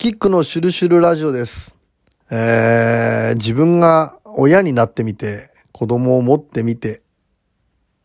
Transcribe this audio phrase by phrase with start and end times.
[0.00, 1.76] キックのシュルシュルラジオです。
[2.30, 7.02] えー、自分が親になってみて、子供を持ってみて、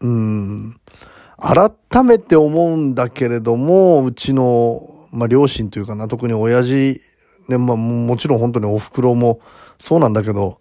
[0.01, 0.77] うん、
[1.39, 7.01] 改めて思うんだけれども、うちの、まあ、両親というかな、特に親父、
[7.47, 9.39] ね、まあ、もちろん本当にお袋も
[9.79, 10.59] そうなんだけど、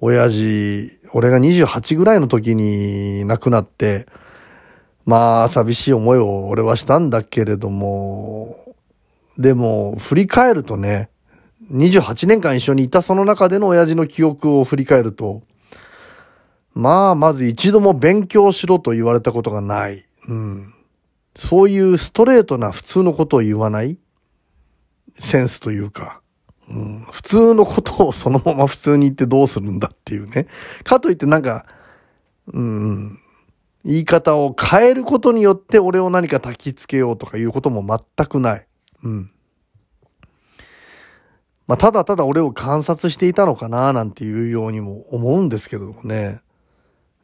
[0.00, 4.06] 親父、俺が28ぐらいの時に亡くなって、
[5.04, 8.61] まあ、寂しい思いを俺はしたんだけれども、
[9.38, 11.08] でも、振り返るとね、
[11.70, 15.42] 28年間一緒にいたその中での親父の記憶を振り返ると、
[16.74, 20.04] まあ、まず一度も勉強しろと言われたことがない。
[20.28, 20.74] うん。
[21.36, 23.98] そういうストレートな普通のことを言わない
[25.18, 26.20] センスというか、
[26.68, 30.46] うん、普通のことをそのまま普通に言ってどうするんだっていうね。
[30.84, 31.66] かといってなんか、
[32.52, 33.20] うん、
[33.84, 37.84] 言い方を変えることによって俺を何か焚きつけようとかいうことも
[38.16, 38.66] 全くない。
[39.02, 39.30] うん。
[41.66, 46.40] まあ、ただただ俺を観察していたのかななんていうようにも思うんですけどもね。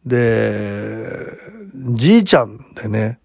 [0.06, 1.36] で、
[1.74, 3.18] じいちゃんでね。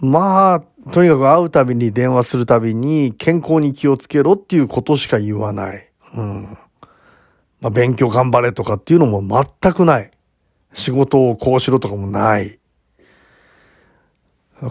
[0.00, 5.90] まあ、とにかく会うたびに電話するたびに健康に気をつけろっていうことしか言わない。
[6.14, 6.58] うん。
[7.60, 10.10] まあ、勉強頑張れとかっていうのも全くない。
[10.72, 12.58] 仕事をこうしろとかもない。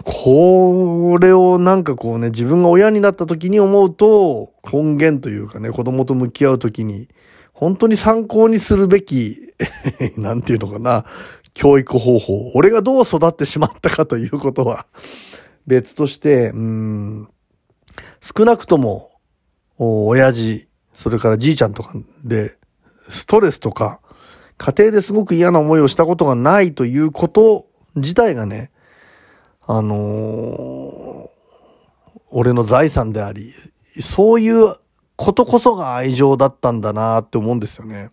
[0.04, 7.08] これをなんかこうね、自分が親になった時に思うと、根源というかね、子供と向き合う時に、
[7.52, 9.52] 本当に参考にするべき、
[10.16, 11.04] なんていうのかな、
[11.52, 12.50] 教育方法。
[12.54, 14.86] 俺がどう育ってしまったかということは、
[15.66, 17.28] 別として、うん、
[18.20, 19.12] 少なくとも、
[19.78, 22.56] 親父、それからじいちゃんとかで、
[23.08, 24.00] ストレスとか、
[24.56, 28.70] 家庭ですごく嫌な思いをしたことがないということ自体がね、
[29.66, 31.28] あのー
[32.36, 33.54] 俺の財産であり、
[34.00, 34.74] そういう
[35.14, 38.10] ことこそが愛情だったんだなって思うんですよね。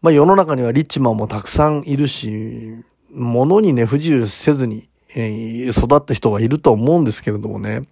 [0.00, 7.82] まあ世の中にはリッチマンもたくさんいるし、物にね、不自由せずに、えー育った人がいると思うんですけれどもね。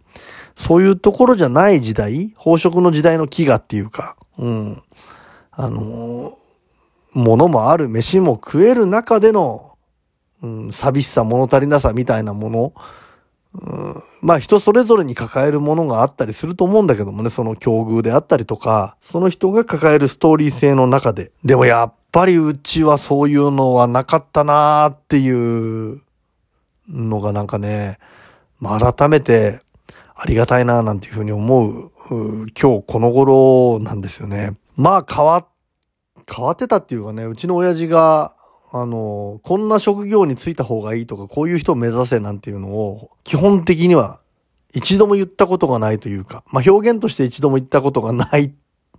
[0.57, 4.83] そういうところじゃない時代、飽食の時代の飢餓っていうか、うん。
[5.51, 6.33] あのー
[7.13, 9.68] 物もある、飯も食える中での、
[10.43, 12.73] うん、寂しさ、物足りなさみたいなもの、
[13.55, 21.33] うん、まあ人それぞれに抱えるものがあったりすると思うんだけどもね、その境遇であったりとか、その人が抱えるストーリー性の中で。
[21.45, 26.03] でもやっぱりうちはそういうのはなかったなーっていう
[26.89, 27.99] のがなんかね、
[28.61, 29.61] まあ改めて
[30.15, 34.57] ありがたいなーなんていうふうに思う、う今日この頃なんですよね。
[34.77, 35.47] まあ変わ
[36.31, 38.35] 変わってたっていうかね、うちの親父が、
[38.71, 44.21] あの、こんな職業に就いた方がいいとか、こういう人を目指せなんていうのを、基本的には
[44.75, 48.53] 一度も言ったことがないというか、まあ表現として一度も言ったことがない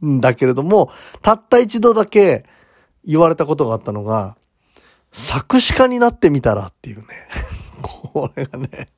[0.06, 0.92] んだけれども、
[1.22, 2.46] たった一度だけ
[3.06, 4.38] 言われたことがあったのが、
[5.12, 7.06] 作詞家になってみたらっていうね。
[7.82, 8.90] これがね、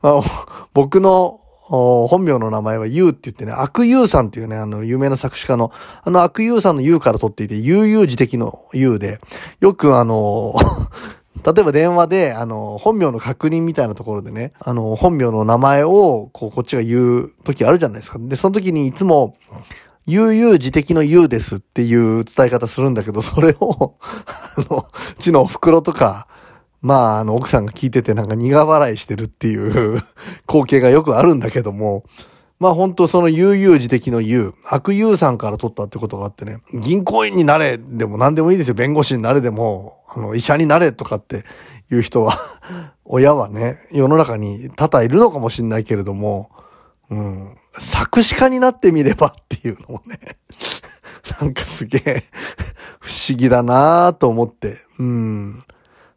[0.00, 1.41] まあ、僕の
[1.72, 5.72] 本名の名前はユウって言ってね、悪ユウさんっていうね、あの、有名な作詞家の、
[6.04, 9.18] あの悪ユウさんのユウから取っていて、悠々自適のユウで、
[9.60, 10.54] よくあの、
[11.44, 18.18] 例えば電話で、あの、本名の確認みたいなところでね、あの、本名の名前を、こう、こっちが言う時あるじゃないですか。
[18.20, 19.34] で、その時にいつも、
[20.06, 23.94] 悠々自適の悠ですっていう伝え方するんだけど、それを、
[24.58, 24.86] あの、
[25.18, 26.26] うちのお袋とか、
[26.82, 30.02] まあ、あの、奥さんが聞いててなんか苦笑いしてるっていう
[30.46, 32.04] 光景がよくあるんだけども、
[32.58, 38.74] まあ本当その悠々自適の悠、悪友さんから取ったってことがあってね、銀行員になれでも何でもいいですよ。
[38.74, 41.44] 弁護士になれでも、あの、医者になれとかって
[41.90, 42.38] いう人は、
[43.04, 46.50] 親はね、世の中に多々いるのかもしれないけれども、
[47.10, 50.20] うん、作詞家になってみればっていうのもね、
[51.40, 52.24] なんかすげえ
[53.00, 55.64] 不思議だなぁと思って、うん。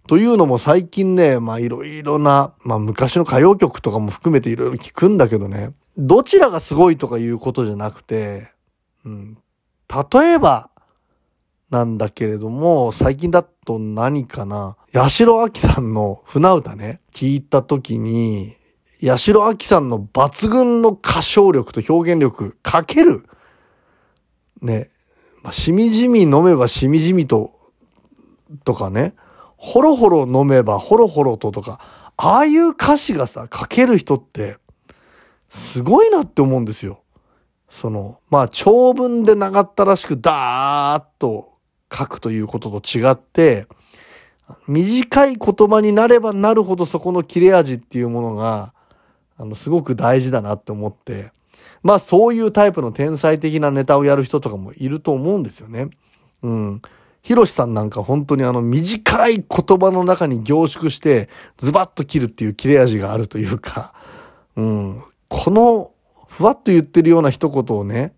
[0.08, 8.52] というのも最近ね、まあいろいろな、まあ昔の歌謡曲とかも含めていろいろ聞くんだけどね、どちらがすごいとかいうことじゃなくて、
[9.04, 9.38] うん、
[10.14, 10.70] 例えば、
[11.72, 18.56] なんだけれども、最近だと何かな、八代亜紀さんの船歌ね、聞いたときに、
[19.02, 23.26] 八代亜紀さんの抜群の歌唱力と表現力かける、
[24.62, 24.92] ね、
[25.42, 27.60] まあ、しみじみ飲めばしみじみと、
[28.64, 29.16] とかね、
[29.58, 31.80] ほろほろ飲めばほろほろととか、
[32.18, 34.58] ああいう歌詞がさ、書ける人って、
[35.50, 37.02] すごいなって思うんですよ。
[37.70, 41.54] その、まあ、長文で長ったらしくダーッと
[41.92, 43.68] 書くということと違って、
[44.68, 48.74] 短い言葉になればなるほどそこの切れ味っていうものが、
[49.38, 51.32] あの、すごく大事だなって思って、
[51.84, 55.90] まあそういうタイプの天才的なネタをやる人とかもいると思うんですよね。
[56.42, 56.82] うん。
[57.26, 61.28] ヒロシさんなんか本当にあの短い言葉の中に凝縮して
[61.58, 63.96] ズバッと切るっていう切れ味があるというか、
[64.56, 65.04] うん。
[65.28, 65.92] この
[66.28, 68.14] ふわっと言ってるような一言をね、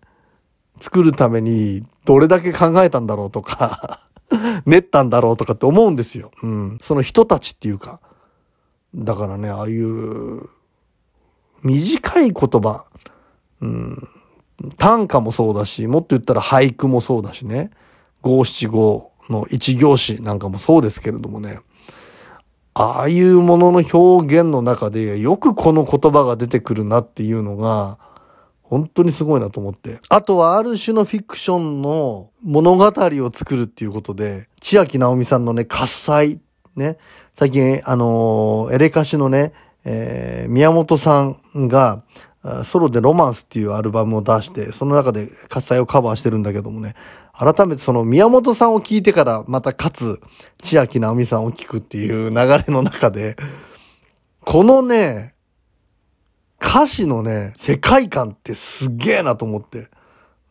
[0.78, 4.06] 作るためにどれだけ考えたんだろうとか
[4.66, 6.30] 練ったんだろうとかって思うんですよ。
[6.42, 6.78] うん。
[6.82, 8.00] その人たちっていうか。
[8.94, 10.50] だからね、ああいう
[11.62, 12.84] 短い言葉、
[13.62, 14.08] うん、
[14.76, 17.70] 短歌もそうだし、もっと言ったら俳句もそうだしね、
[18.36, 21.60] 五七五の一行詞なんかもそうですけれどもね、
[22.74, 27.98] ああいうものの表現の中でよくこの言葉が出てくるなっていうのが、
[28.62, 29.98] 本当にすごいなと思って。
[30.10, 36.38] あとはある種のフィクションの物語を作るっていうことで、千秋直美さんのね、喝采、
[36.76, 36.98] ね、
[37.34, 39.54] 最近、あのー、エレカシのね、
[39.84, 42.02] えー、宮本さんが、
[42.64, 46.94] ソロでロマンスっていうアルバムを出して、その中で喝采をカバーしてるんだけどもね、
[47.32, 50.20] 改めてその宮本さんを聞いてからまたかつ
[50.62, 53.36] 千秋直美さんを聞くっていう流れの中で、
[54.40, 55.34] このね、
[56.60, 59.88] 歌詞のね、世界観ってすげえなと思って。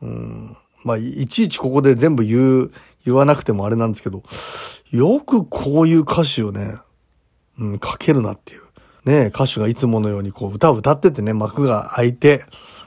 [0.01, 0.57] うん。
[0.83, 2.72] まあ、いちいちここで全部言う、
[3.06, 4.24] 言わなくてもあれなんですけど、
[4.92, 6.75] よくこういう歌詞をね、
[7.60, 8.67] うん、書けるなっていう。
[9.07, 12.45] ね、歌手がいつものようにこう歌を歌っててね、幕が開いて、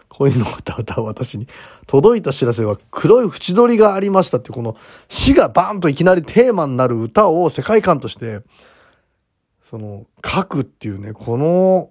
[0.09, 1.49] こういうの歌う歌う私に
[1.87, 4.77] 届いた知らせは黒い縁取りがありましたってこの
[5.09, 8.41] 死がバーンといきなりテーマになる歌を世界観として
[9.71, 11.91] その書くっていうね、この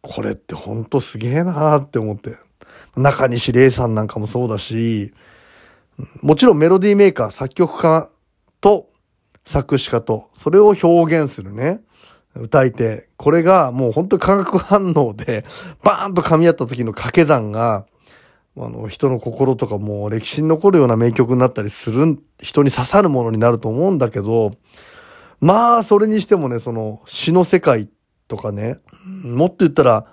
[0.00, 2.36] これってほんとすげえなーって思って。
[2.96, 5.12] 中西礼さんなんかもそうだし、
[6.20, 8.08] もちろんメロディーメーカー、作曲家
[8.60, 8.88] と
[9.44, 11.80] 作詞家と、それを表現するね、
[12.36, 13.08] 歌い手。
[13.16, 15.44] これがもう本当化学反応で、
[15.82, 17.86] バーンと噛み合った時の掛け算が、
[18.56, 24.52] あの、人の心とかもう歴史に残るような名曲になったりする、人に刺さるものになると思うんだけど、
[25.40, 27.88] まあ、それにしてもね、その詩の世界
[28.28, 30.06] とかね、もっと言ったら、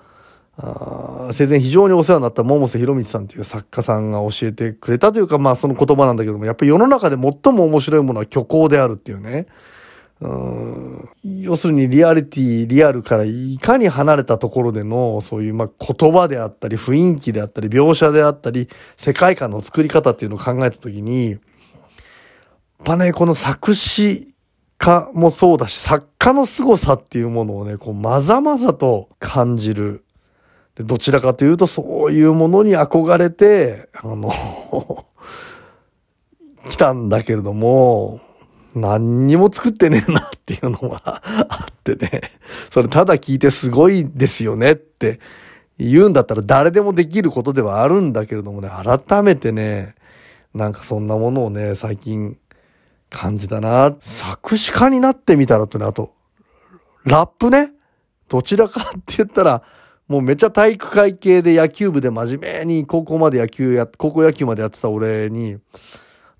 [0.57, 9.47] あ生前非常にお世話になった百瀬博道さんという作家さんが教えてくれたというか、まあその言葉なんだけども、やっぱり世の中で最も面白いものは虚構であるっていうね。
[10.21, 21.39] うん要するにリアリティ、リアルからいかに離れたところでの、そういうま言葉であったり、雰囲気であったり、描写であったり、世界観の作り方っていうのを考えたときに、やっ
[22.85, 24.33] ぱね、この作詞
[24.77, 30.03] 家もそうだし、作家の凄さっていうものをね、こう、まざまざと感じる。
[30.75, 34.31] でどちらかというと、そういうものに憧れて、あの
[36.69, 38.21] 来たんだけれども、
[38.75, 42.21] 何にも作ってねえなっていうのはあってね。
[42.69, 45.19] それただ聞いてすごいですよねって
[45.77, 49.95] 言うんだったら誰でもできることではあるんだけれどもね、改めてね、
[50.53, 52.37] なんかそんなものをね、最近
[53.09, 53.95] 感じだな。
[53.99, 56.13] 作詞家になってみたらとね、あと、
[57.03, 57.71] ラップね。
[58.29, 59.63] どちらかって言ったら、
[60.07, 65.57] もうめっちゃ体育会系で野球部で真面目に高校まで野球や、高校野球までやってた俺に、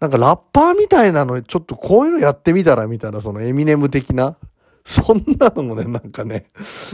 [0.02, 4.36] なんかラッパーみたいなの、ちょっとこういうのやってみたらみたいな、そのエミネム的な。
[4.84, 6.48] そんなのもね、なんかね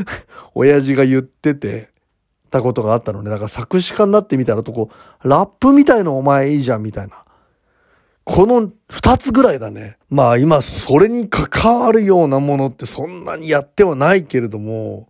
[0.54, 1.90] 親父が言ってて、
[2.50, 3.30] たことがあったのね。
[3.30, 4.90] だから作詞家になってみたらとこ、
[5.24, 7.24] ラップみたいのお前いいじゃんみたいな。
[8.26, 9.98] この二つぐらいだね。
[10.10, 15.08] まあ今それに関わるようなものってそんなにやってはないけれども、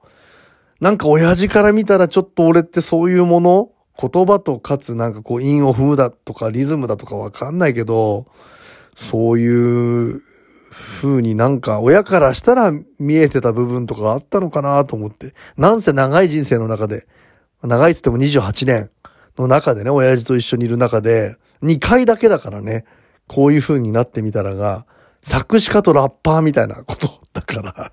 [0.79, 8.27] なんか親父から見たらちょっと俺ってそういうもの言葉とかつなんかこう韻を踏むだとかリズムだとかわかんないけど、
[8.95, 10.21] そういう
[10.69, 15.33] 風になんか親からしたら見えてた部分とかあったのかなと思って。
[15.57, 17.07] なんせ長い人生の中で、
[17.63, 18.91] 長いって言っても28年
[19.37, 22.85] の中でね、親父と一緒にいる中で、2回だけだからね。
[23.27, 24.85] こういう風になってみたらが、
[25.21, 27.91] 作詞家とラッパーみたいなことだから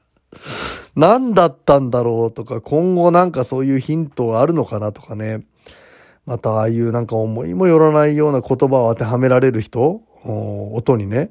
[0.94, 5.44] 何だったんだろうとか、今後なんかそういうヒントがあるのかなとかね。
[6.26, 11.30] またああいうなんか思いもよらないような言葉を当てはめられる人、音にね。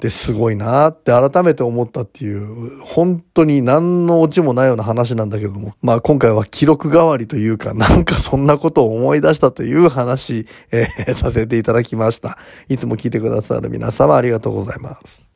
[0.00, 12.38] ですごいなって改めて思ったっていう、本当に何のオチもないような話なんだけども、まあ今回は記録代わりというか、なんかそんなことを思い出したという話、えー、させていただきました。
[12.68, 15.28] いつも聞いてくださる皆様ありがとうございます。